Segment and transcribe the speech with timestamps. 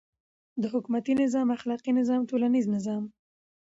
[0.61, 3.03] د حکومتی نظام، اخلاقی نظام، ټولنیز نظام